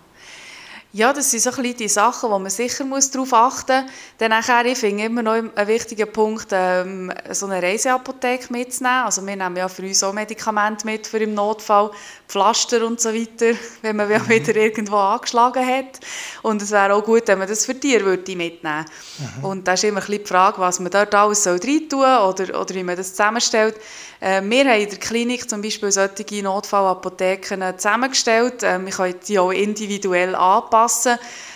[0.96, 3.92] Ja, das sind so ein bisschen die Sachen, wo man sicher muss darauf achten muss.
[4.20, 9.06] Dann nachher, ich finde immer noch ein wichtiger Punkt, ähm, so eine Reiseapotheke mitzunehmen.
[9.06, 11.90] Also wir nehmen ja für uns auch Medikamente mit für im Notfall,
[12.28, 14.30] Pflaster und so weiter, wenn man mhm.
[14.30, 16.00] wieder irgendwo angeschlagen hat.
[16.44, 18.86] Und es wäre auch gut, wenn man das für Tiere würde mitnehmen
[19.18, 19.46] mhm.
[19.46, 22.30] Und da ist immer ein bisschen die Frage, was man dort alles rein tun soll
[22.30, 23.78] oder, oder wie man das zusammenstellt.
[24.20, 28.64] Äh, wir haben in der Klinik zum Beispiel solche Notfallapotheken zusammengestellt.
[28.64, 30.83] Äh, wir können die auch individuell anpassen.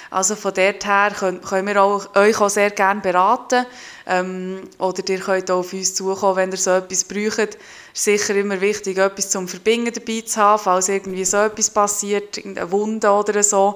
[0.10, 3.66] Also von dort her können, wir auch, euch auch sehr gerne beraten.
[4.06, 7.58] Ähm, oder ihr könnt auch auf uns zukommen, wenn ihr so etwas braucht.
[7.94, 11.70] Es ist sicher immer wichtig, etwas zum Verbinden dabei zu haben, falls irgendwie so etwas
[11.70, 13.76] passiert, eine Wunde oder so.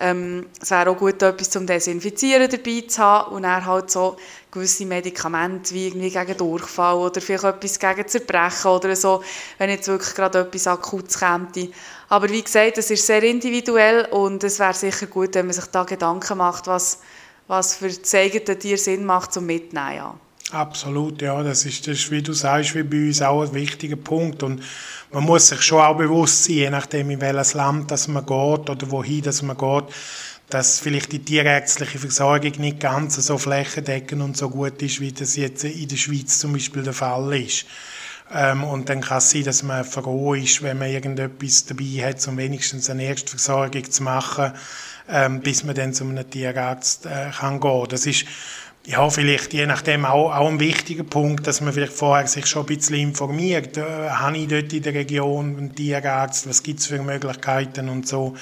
[0.00, 4.16] Ähm, es wäre auch gut, etwas zum Desinfizieren dabei zu haben und dann halt so
[4.50, 9.22] gewisse Medikamente wie irgendwie gegen Durchfall oder vielleicht etwas gegen Zerbrechen oder so,
[9.58, 11.48] wenn jetzt wirklich gerade etwas Akutes käme.
[12.08, 15.66] Aber wie gesagt, es ist sehr individuell und es wäre sicher gut, wenn man sich
[15.66, 17.00] da Gedanken macht, was,
[17.46, 19.96] was für das eigene Tier Sinn macht zum Mitnehmen.
[19.96, 20.14] Ja.
[20.50, 23.96] Absolut, ja, das ist, das ist, wie du sagst, wie bei uns auch ein wichtiger
[23.96, 24.62] Punkt und
[25.12, 28.70] man muss sich schon auch bewusst sein, je nachdem in welches Land das man geht
[28.70, 29.84] oder wohin das man geht,
[30.48, 35.36] dass vielleicht die tierärztliche Versorgung nicht ganz so flächendeckend und so gut ist, wie das
[35.36, 37.66] jetzt in der Schweiz zum Beispiel der Fall ist.
[38.32, 42.26] Ähm, und dann kann es sein, dass man froh ist, wenn man irgendetwas dabei hat,
[42.28, 44.52] um wenigstens eine Erstversorgung zu machen,
[45.08, 47.86] ähm, bis man dann zu einem Tierarzt äh, kann gehen.
[47.88, 48.26] Das ist
[48.88, 52.62] ja, vielleicht je nachdem auch, auch ein wichtiger Punkt, dass man vielleicht vorher sich schon
[52.62, 53.76] ein bisschen informiert.
[53.76, 56.48] Äh, habe ich dort in der Region einen Tierarzt?
[56.48, 58.34] Was gibt es für Möglichkeiten und so?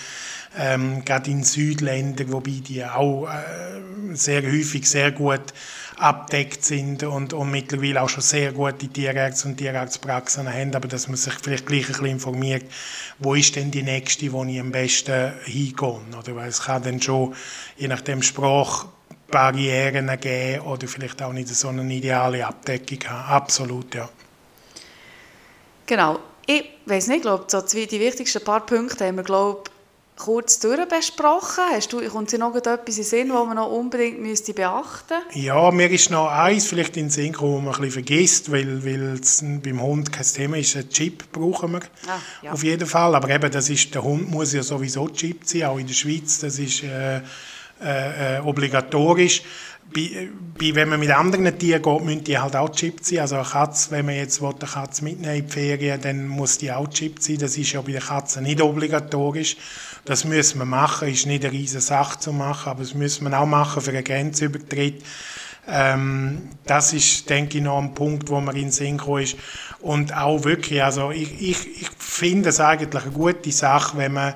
[0.57, 5.53] Ähm, gerade in Südländern, wobei die auch äh, sehr häufig sehr gut
[5.99, 11.09] abdeckt sind und, und mittlerweile auch schon sehr gute Tierärzte und Tierarztpraxen haben, aber dass
[11.09, 12.65] man sich vielleicht gleich ein bisschen informiert,
[13.19, 16.01] wo ist denn die nächste, wo ich am besten hingehe.
[16.19, 17.35] Oder weil es kann dann schon,
[17.77, 18.87] je nachdem Sprach
[19.29, 23.33] Barrieren geben oder vielleicht auch nicht so eine ideale Abdeckung haben.
[23.33, 24.09] Absolut, ja.
[25.87, 26.19] Genau.
[26.47, 29.65] Ich weiß nicht, glaube so die wichtigsten paar Punkte haben wir, glaube
[30.17, 31.65] kurz durchbesprochen.
[31.73, 35.39] Hast du, kommt dir noch etwas in Sinn, was man noch unbedingt müsste beachten müsste?
[35.39, 38.53] Ja, mir ist noch eins vielleicht in den Sinn gekommen, was man ein bisschen vergisst,
[38.53, 40.77] weil, weil es beim Hund kein Thema ist.
[40.77, 42.53] Ein Chip brauchen wir ah, ja.
[42.53, 43.15] auf jeden Fall.
[43.15, 46.41] Aber eben, das ist, der Hund muss ja sowieso Chip sein, auch in der Schweiz.
[46.41, 47.19] Das ist äh,
[47.83, 49.43] äh, äh obligatorisch
[49.93, 53.21] bei, bei, wenn man mit anderen Tieren geht, müssen die halt auch chippt sein.
[53.21, 56.59] Also eine Katze, wenn man jetzt will, eine Katze mitnehmen in die Ferien, dann muss
[56.59, 57.39] die auch chippt sein.
[57.39, 59.57] Das ist ja bei den Katzen nicht obligatorisch.
[60.07, 61.09] Das müssen wir machen.
[61.09, 64.05] Ist nicht eine riesige Sache zu machen, aber das müssen wir auch machen für einen
[64.05, 65.05] Grenzübertritt.
[65.69, 69.37] Ähm, das ist, denke ich, noch ein Punkt, wo man in Synchro ist.
[69.81, 74.35] Und auch wirklich, also ich, ich, ich finde es eigentlich eine gute Sache, wenn man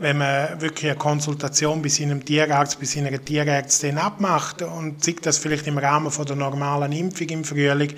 [0.00, 5.36] wenn man wirklich eine Konsultation bei seinem Tierarzt, bei seiner Tierärztin abmacht und sieht das
[5.36, 7.92] vielleicht im Rahmen von der normalen Impfung im Frühling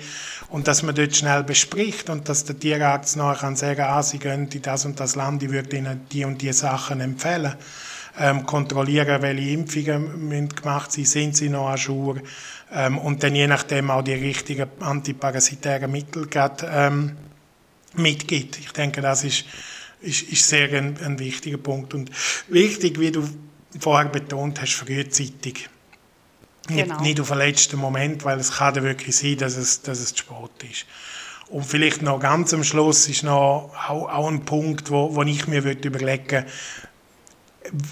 [0.49, 4.19] und dass man dort schnell bespricht und dass der Tierarzt nachher kann sagen, ah, Sie
[4.19, 7.55] gehen in das und das Land, ich würde Ihnen die und die Sachen empfehlen.
[8.19, 12.17] Ähm, kontrollieren, welche Impfungen gemacht sind, sind sie noch an Jour
[12.71, 17.13] ähm, und dann je nachdem auch die richtigen antiparasitären Mittel grad, ähm,
[17.95, 18.59] mitgibt.
[18.59, 19.45] Ich denke, das ist
[20.03, 21.93] ist, ist sehr ein, ein wichtiger Punkt.
[21.93, 22.11] Und
[22.47, 23.27] wichtig, wie du
[23.79, 25.69] vorher betont hast, frühzeitig.
[26.69, 27.01] Nicht, genau.
[27.01, 30.17] nicht auf den letzten Moment, weil es kann ja wirklich sein, dass es, dass es
[30.17, 30.85] Sport ist.
[31.49, 35.47] Und vielleicht noch ganz am Schluss ist noch auch, auch ein Punkt, wo, wo ich
[35.47, 36.45] mir überlegen würde,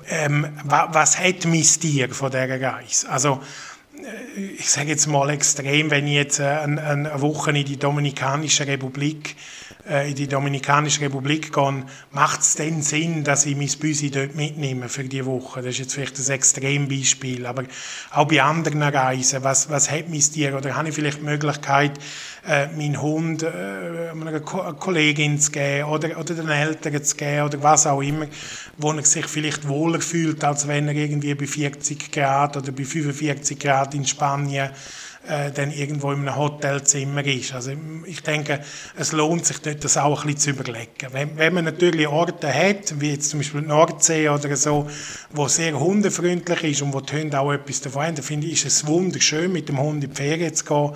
[0.10, 3.10] ähm, was hat mein Tier von dieser Reise?
[3.10, 3.41] Also,
[3.97, 8.67] äh, ich sage jetzt mal extrem, wenn ich jetzt eine, eine Woche in die Dominikanische
[8.67, 9.61] Republik äh,
[9.91, 14.88] in die Dominikanische Republik gehe, macht es dann Sinn, dass ich mein Büsi dort mitnehme
[14.88, 15.62] für die Woche.
[15.62, 17.63] Das ist jetzt vielleicht ein Extrembeispiel, aber
[18.12, 20.56] auch bei anderen Reisen, was, was hat mein Tier?
[20.56, 21.99] Oder habe ich vielleicht die Möglichkeit,
[22.47, 27.62] äh, meinen Hund äh, einer Kollegin zu geben oder, oder den Eltern zu geben oder
[27.62, 28.27] was auch immer,
[28.77, 32.86] wo er sich vielleicht wohler fühlt, als wenn er irgendwie bei 40 Grad oder bei
[32.86, 34.71] 45 Grad in Spanien
[35.27, 37.53] äh, dann irgendwo in einem Hotelzimmer ist.
[37.53, 37.73] Also
[38.05, 38.62] ich denke,
[38.97, 41.07] es lohnt sich dort das auch ein bisschen zu überlegen.
[41.12, 44.89] Wenn, wenn man natürlich Orte hat, wie jetzt zum Beispiel Nordsee oder so,
[45.29, 48.53] wo sehr hundefreundlich ist und wo die Hunde auch etwas davon haben, dann finde ich,
[48.53, 50.91] ist es wunderschön, mit dem Hund in die Ferien zu gehen.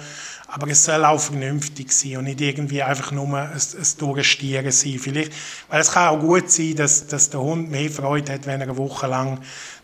[0.47, 4.99] Aber es soll auch vernünftig sein und nicht irgendwie einfach nur ein, ein Durchstieren sein.
[4.99, 5.33] Vielleicht,
[5.69, 8.67] weil es kann auch gut sein, dass, dass der Hund mehr Freude hat, wenn er
[8.67, 9.39] eine Woche lang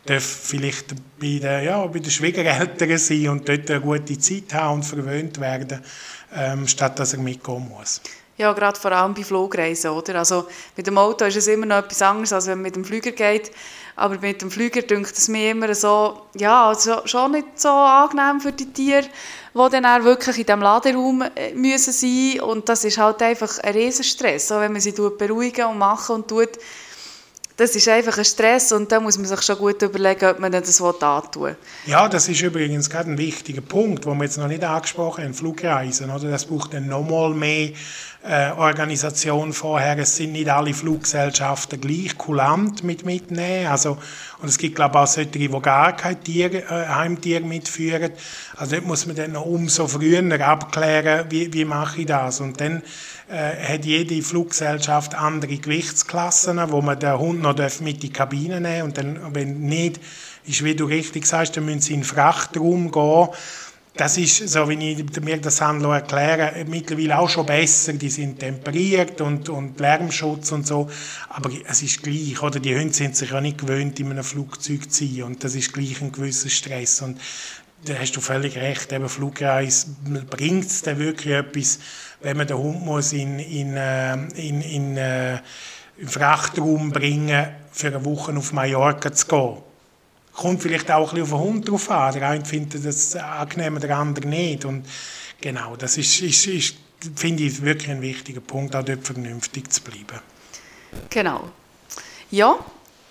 [0.06, 4.76] darf vielleicht bei den, ja, bei den Schwiegereltern sein und dort eine gute Zeit haben
[4.76, 5.82] und verwöhnt werden,
[6.36, 8.02] ähm, statt dass er mitgehen muss.
[8.38, 10.16] Ja, gerade vor allem bei Flugreisen, oder?
[10.16, 12.86] Also mit dem Auto ist es immer noch etwas anderes, als wenn man mit dem
[12.86, 13.52] Flüger geht.
[13.96, 18.40] Aber mit dem Flüger dünkt es mir immer so, ja, also schon nicht so angenehm
[18.42, 19.04] für die Tiere,
[19.54, 23.60] die dann auch wirklich in diesem Laderaum äh, müssen sein Und das ist halt einfach
[23.60, 26.52] ein Riesenstress, so, wenn man sie beruhigen und machen und tut
[27.62, 30.52] das ist einfach ein Stress und da muss man sich schon gut überlegen, ob man
[30.52, 31.56] das antun will.
[31.86, 35.34] Ja, das ist übrigens gerade ein wichtiger Punkt, den wir jetzt noch nicht angesprochen haben,
[35.36, 36.10] Flugreisen.
[36.10, 36.32] Oder?
[36.32, 37.70] Das braucht dann nochmal mehr
[38.24, 39.98] äh, Organisation vorher.
[40.00, 43.68] Es sind nicht alle Fluggesellschaften gleich kulant mit mitnehmen.
[43.68, 44.00] Also,
[44.42, 48.12] und es gibt, glaube ich, auch solche, die gar kein Tier, äh, Heimtier mitführen.
[48.58, 52.42] Also dort muss man dann noch umso früher abklären, wie, wie mache ich das.
[52.42, 52.82] Und dann
[53.32, 58.60] äh, hat jede Fluggesellschaft andere Gewichtsklassen, wo man den Hund noch mit in die Kabine
[58.60, 60.00] nehmen und dann, wenn nicht,
[60.46, 63.30] ist, wie du richtig sagst, dann müssen sie in den Frachtraum gehen.
[63.96, 67.94] Das ist, so wie ich mir das erkläre, mittlerweile auch schon besser.
[67.94, 70.90] Die sind temperiert und, und Lärmschutz und so.
[71.28, 72.60] Aber es ist gleich, oder?
[72.60, 75.24] Die Hunde sind sich ja nicht gewöhnt, in einem Flugzeug zu sein.
[75.24, 77.02] Und das ist gleich ein gewisser Stress.
[77.02, 77.20] Und
[77.86, 78.92] da hast du völlig recht.
[78.92, 79.88] Eben Flugreise
[80.30, 81.80] bringt es dann wirklich etwas,
[82.22, 85.40] wenn man den Hund muss in, in, äh, in, in, äh,
[85.98, 89.58] in Frachtraum bringen für eine Woche auf Mallorca zu gehen.
[90.34, 92.14] Kommt vielleicht auch ein bisschen auf den Hund drauf an.
[92.14, 94.66] Der eine findet das angenehm, der andere nicht.
[94.66, 94.86] Und
[95.40, 96.76] genau, das ist, ist, ist
[97.16, 100.20] finde ich wirklich ein wichtiger Punkt, auch dort vernünftig zu bleiben.
[101.10, 101.50] Genau.
[102.30, 102.60] Ja,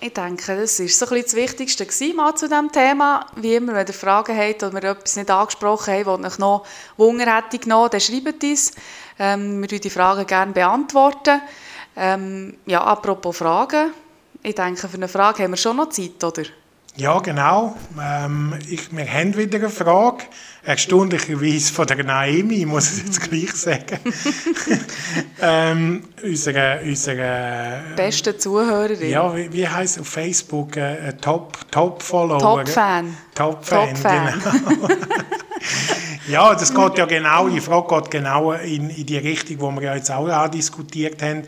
[0.00, 3.26] ich denke, das war so das Wichtigste mal zu diesem Thema.
[3.36, 6.64] Wie immer, wenn ihr Fragen habt oder wir etwas nicht angesprochen haben, das euch noch
[6.96, 8.72] Wunder hätte genommen, dann schreibt uns.
[9.18, 10.52] Ähm, wir beantworten die Fragen gerne.
[10.52, 11.42] beantworten.
[11.96, 13.92] Ähm, ja, apropos Fragen.
[14.42, 16.44] Ich denke, für eine Frage haben wir schon noch Zeit, oder?
[16.96, 17.76] Ja, genau.
[18.00, 20.24] Ähm, ich, wir haben wieder eine Frage.
[20.62, 23.98] Erstaunlicherweise von der Naomi, ich muss es jetzt gleich sagen.
[25.40, 29.08] ähm, unsere, unsere beste Zuhörerin.
[29.08, 30.76] Ja, wie, wie heißt auf Facebook?
[30.76, 32.38] Äh, Top, Top Follower.
[32.38, 33.16] Top Fan.
[33.34, 34.88] Top Fan, Top genau.
[36.30, 39.82] ja, das geht ja genau, die Frage geht genau in, in die Richtung, wo wir
[39.82, 41.42] ja jetzt auch diskutiert haben.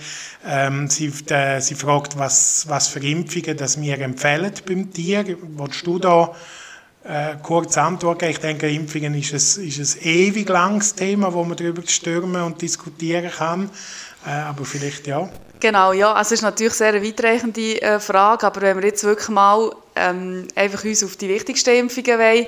[0.44, 5.36] Ähm, sie, äh, sie fragt, was, was für Impfungen das wir empfehlen beim Tier.
[5.56, 6.34] Wolltest du da
[7.04, 8.28] äh, kurz antworten?
[8.28, 12.60] Ich denke, Impfungen ist ein, ist ein ewig langes Thema, wo man darüber stürmen und
[12.60, 13.70] diskutieren kann.
[14.26, 15.28] Äh, aber vielleicht ja.
[15.60, 19.04] Genau, ja, also es ist natürlich sehr eine weitreichende äh, Frage, aber wenn wir jetzt
[19.04, 22.46] wirklich mal ähm, einfach uns auf die wichtigsten Impfungen wollen,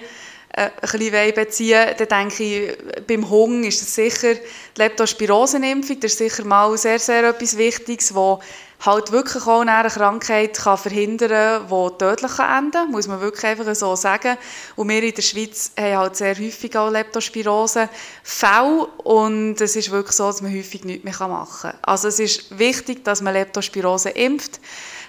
[0.57, 6.19] äh, ein beziehen dann denke ich, beim Hunger ist es sicher die Leptospirosenimpfung, das ist
[6.19, 8.41] sicher mal sehr, sehr etwas Wichtiges, wo
[8.85, 13.45] halt wirklich auch eine Krankheit kann verhindern kann, die tödlich enden kann, muss man wirklich
[13.45, 14.37] einfach so sagen.
[14.77, 20.17] Und wir in der Schweiz haben halt sehr häufig auch Leptospirose-Fälle und es ist wirklich
[20.17, 21.79] so, dass man häufig nichts mehr machen kann.
[21.83, 24.61] Also es ist wichtig, dass man Leptospirose impft.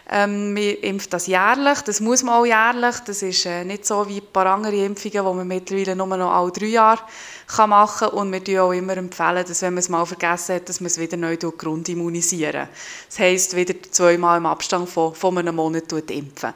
[0.07, 2.95] Ähm, man impft das jährlich, das muss man auch jährlich.
[3.07, 6.31] Das ist äh, nicht so wie ein paar andere Impfungen, die man mittlerweile nur noch
[6.31, 7.01] alle drei Jahre
[7.47, 8.09] kann machen.
[8.09, 10.87] Und wir empfehlen auch immer, empfehlen, dass wenn man es mal vergessen hat, dass man
[10.87, 12.67] es wieder neu grundimmunisieren
[13.07, 16.53] Das heisst, wieder zweimal im Abstand von, von einem Monat impfen.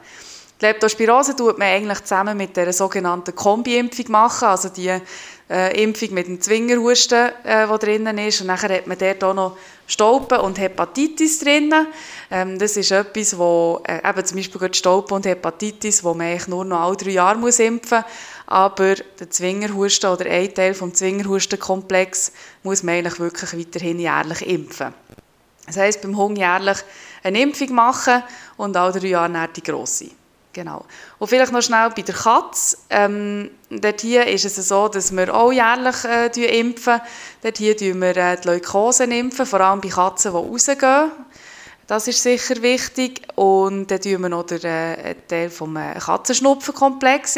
[0.60, 4.94] Die Leptospirose tut man eigentlich zusammen mit der sogenannten Kombi-Impfung machen, also die
[5.50, 8.42] äh, Impfung mit dem Zwingerhusten, äh, wo drinnen ist.
[8.42, 11.86] Und dann hat man dort auch noch Staupen und Hepatitis drinnen.
[12.30, 16.48] Ähm, das ist etwas, wo äh, eben zum Beispiel Staupen und Hepatitis, wo man eigentlich
[16.48, 18.06] nur noch alle drei Jahre muss impfen muss.
[18.50, 22.32] Aber der Zwingerhusten oder ein Teil vom Zwingerhustenkomplex
[22.64, 24.92] muss man eigentlich wirklich weiterhin jährlich impfen.
[25.66, 26.78] Das heisst, beim Hund jährlich
[27.22, 28.24] eine Impfung machen
[28.56, 30.10] und alle drei Jahre die grosse.
[30.52, 30.84] Genau.
[31.20, 32.76] Und vielleicht noch schnell bei der Katze.
[32.90, 37.00] Ähm, dort hier ist es so, dass wir auch jährlich äh, impfen.
[37.42, 41.12] Dort hier impfen wir äh, die Leukosen impfen, vor allem bei Katzen, die rausgehen.
[41.86, 43.22] Das ist sicher wichtig.
[43.36, 47.36] Und dann impfen wir noch den äh, Teil vom äh, Katzenschnupfenkomplex.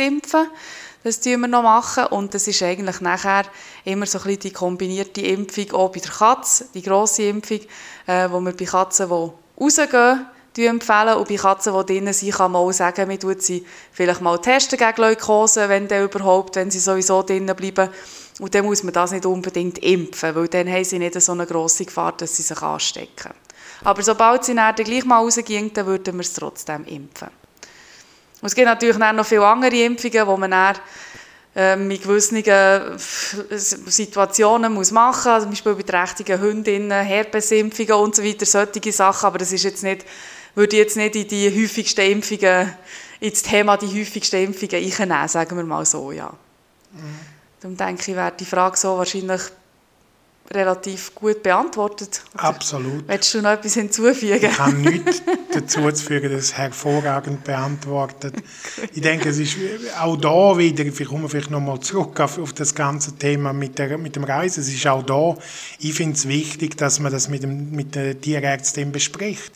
[1.04, 2.06] Das tun wir noch machen.
[2.06, 3.44] Und das ist eigentlich nachher
[3.84, 7.60] immer so ein bisschen die kombinierte Impfung auch bei der Katze, die grosse Impfung,
[8.06, 11.16] äh, wo wir bei Katzen, die rausgehen, empfehlen.
[11.16, 14.38] Und bei Katzen, die drinnen sind, kann man auch sagen, man tut sie vielleicht mal
[14.38, 17.88] testen gegen Leukose, wenn der überhaupt, wenn sie sowieso drinnen bleiben.
[18.40, 21.46] Und dann muss man das nicht unbedingt impfen, weil dann haben sie nicht so eine
[21.46, 23.32] grosse Gefahr, dass sie sich anstecken.
[23.84, 27.28] Aber sobald sie dann gleich mal rausgehen, dann würden wir es trotzdem impfen.
[28.42, 30.76] Und es gibt natürlich noch viele andere Impfungen, die man dann
[31.54, 37.94] ähm, in gewissen äh, Situationen muss machen muss, also zum Beispiel bei trächtigen Hündinnen, Herpesimpfungen
[37.94, 40.04] und so weiter, solche Sachen, aber das ist jetzt nicht
[40.54, 42.74] würde jetzt nicht in die häufigsten Impfungen,
[43.20, 46.32] ins Thema die häufigsten Impfungen einnehmen, sagen wir mal so, ja.
[46.92, 47.18] Mhm.
[47.60, 49.40] Darum denke ich, wäre die Frage so wahrscheinlich
[50.52, 52.22] relativ gut beantwortet.
[52.34, 53.08] Oder Absolut.
[53.08, 54.38] Willst du noch etwas hinzufügen?
[54.42, 58.34] Ich habe nichts dazu zu fügen, das ist hervorragend beantwortet.
[58.92, 59.56] ich denke, es ist
[60.00, 63.98] auch da wieder, ich komme vielleicht nochmal zurück auf, auf, das ganze Thema mit, der,
[63.98, 65.36] mit dem Reisen, es ist auch da,
[65.78, 69.52] ich finde es wichtig, dass man das mit, dem, mit der Tierärztin bespricht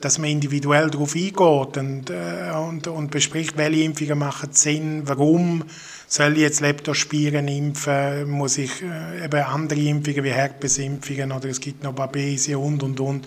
[0.00, 5.64] dass man individuell darauf eingeht und, äh, und, und bespricht, welche Impfungen machen Sinn, warum
[6.08, 11.60] soll ich jetzt Leptospiren impfen, muss ich äh, eben andere Impfungen wie Herpesimpfungen oder es
[11.60, 13.26] gibt noch Babesia und und und.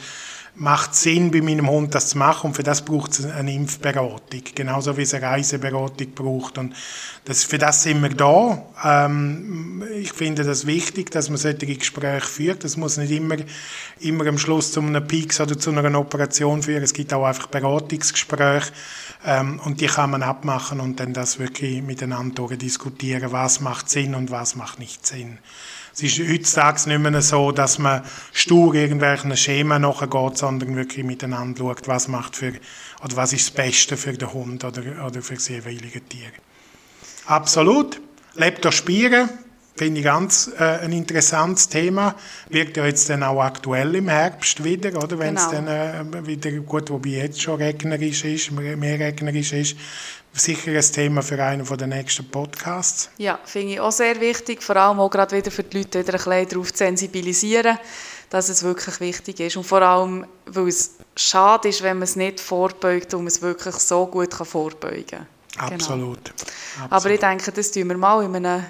[0.54, 2.48] Macht Sinn, bei meinem Hund das zu machen?
[2.48, 6.58] Und für das braucht es eine Impfberatung, genauso wie es eine Reiseberatung braucht.
[6.58, 6.74] Und
[7.24, 8.62] das, für das sind wir da.
[8.84, 12.66] Ähm, ich finde das wichtig, dass man solche Gespräche führt.
[12.66, 13.38] Das muss nicht immer,
[14.02, 16.84] immer am Schluss zu einem Peaks oder zu einer Operation führen.
[16.84, 18.74] Es gibt auch einfach Beratungsgespräche
[19.26, 24.16] ähm, und die kann man abmachen und dann das wirklich miteinander diskutieren, was macht Sinn
[24.16, 25.40] und was macht nicht Sinn.
[25.94, 31.60] Es ist heutzutage nicht mehr so, dass man stur irgendwelchen Schemen nachgeht, sondern wirklich miteinander
[31.60, 32.54] schaut, was macht für,
[33.04, 36.30] oder was ist das Beste für den Hund oder, oder für das jeweilige Tier.
[37.26, 38.00] Absolut.
[38.36, 39.30] Leptospiren,
[39.82, 42.14] finde ich ganz äh, ein interessantes Thema.
[42.50, 45.18] Wird ja jetzt dann auch aktuell im Herbst wieder, oder?
[45.18, 45.64] Wenn es genau.
[45.66, 49.76] dann äh, wieder, gut, wobei jetzt schon regnerisch ist, mehr regnerisch ist,
[50.34, 53.10] sicher ein Thema für einen der nächsten Podcasts.
[53.18, 56.14] Ja, finde ich auch sehr wichtig, vor allem auch gerade wieder für die Leute wieder
[56.14, 57.80] ein bisschen darauf zu sensibilisieren,
[58.30, 62.16] dass es wirklich wichtig ist und vor allem, weil es schade ist, wenn man es
[62.16, 65.26] nicht vorbeugt und man es wirklich so gut kann vorbeugen
[65.58, 65.74] kann.
[65.74, 66.24] Absolut.
[66.24, 66.36] Genau.
[66.84, 66.92] Absolut.
[66.92, 68.64] Aber ich denke, das tun wir mal in, einer,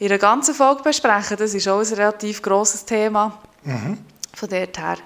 [0.00, 1.36] in einer ganzen Folge besprechen.
[1.36, 3.38] Das ist auch ein relativ grosses Thema.
[3.62, 3.98] Mhm.
[4.34, 4.96] Von dort her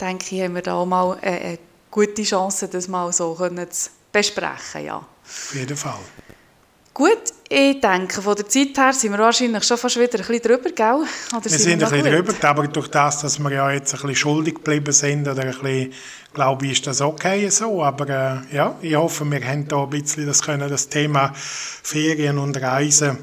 [0.00, 1.58] denke ich, haben wir da auch mal eine,
[1.90, 4.96] gute Chance, das mal so zu besprechen, ja.
[4.96, 5.98] Auf jeden Fall.
[6.94, 10.42] Gut, ich denke, von der Zeit her sind wir wahrscheinlich schon fast wieder ein bisschen
[10.42, 11.04] drüber, gell?
[11.36, 14.16] Oder wir sind, ein bisschen drüber, aber durch das, dass wir ja jetzt ein bisschen
[14.16, 15.92] schuldig geblieben sind, oder ein bisschen,
[16.32, 17.82] glaube ich, ist das okay so.
[17.82, 22.38] Aber äh, ja, ich hoffe, wir haben da ein bisschen das, können, das Thema Ferien
[22.38, 23.18] und Reisen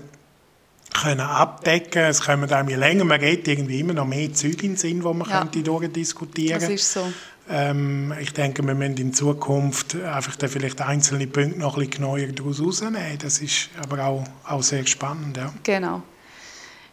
[1.01, 2.03] können abdecken.
[2.03, 5.01] Es kommen auch je länger man geht, irgendwie immer noch mehr Zeug in den Sinn,
[5.01, 5.39] die man ja.
[5.39, 6.73] könnte durchdiskutieren könnte.
[6.73, 7.11] Das ist so.
[7.49, 12.03] Ähm, ich denke, wir müssen in Zukunft einfach da vielleicht einzelne Punkte noch ein bisschen
[12.03, 13.01] genauer daraus rausnehmen.
[13.21, 15.37] Das ist aber auch, auch sehr spannend.
[15.37, 15.53] Ja.
[15.63, 16.01] Genau.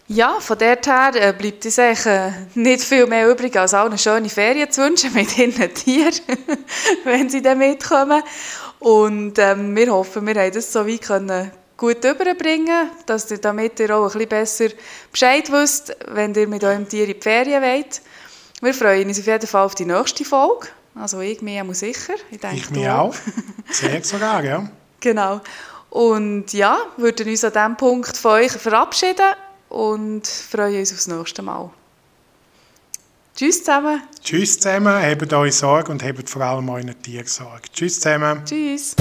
[0.07, 3.97] Ja, von der her äh, bleibt uns äh, nicht viel mehr übrig, als auch eine
[3.97, 6.13] schöne Ferien zu wünschen mit ihren Tieren,
[7.05, 8.23] wenn sie dann mitkommen.
[8.81, 11.51] Und ähm, wir hoffen, wir haben das so weit können
[11.85, 14.69] gut überbringen, dass ihr damit ihr auch ein bisschen besser
[15.13, 18.01] Bescheid wisst, wenn ihr mit eurem Tier in die Ferien wollt.
[18.61, 20.69] Wir freuen uns auf jeden Fall auf die nächste Folge.
[20.95, 22.15] Also ich mich auch sicher.
[22.31, 23.15] Ich, denke, ich mich auch.
[23.71, 24.69] Sehr sogar, ja.
[25.01, 25.43] Genau.
[25.91, 29.35] Und ja, würden uns an diesem Punkt von euch verabschieden
[29.69, 31.71] und freuen uns aufs nächste Mal.
[33.37, 34.01] Tschüss zusammen.
[34.23, 37.69] Tschüss zusammen, habt euch Sorge und habt vor allem euren Tieren Sorge.
[37.71, 38.43] Tschüss zusammen.
[38.47, 38.97] Tschüss.